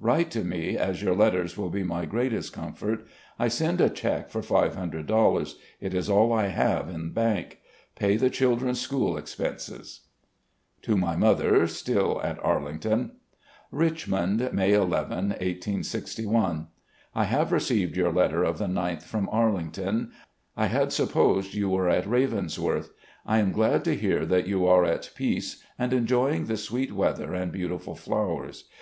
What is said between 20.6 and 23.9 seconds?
had supposed you were at Ravensworth.... I am glad